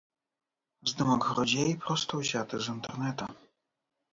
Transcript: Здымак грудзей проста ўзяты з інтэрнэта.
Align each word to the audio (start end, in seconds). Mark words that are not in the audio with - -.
Здымак 0.91 1.27
грудзей 1.29 1.69
проста 1.83 2.11
ўзяты 2.23 2.55
з 2.65 2.77
інтэрнэта. 2.77 3.29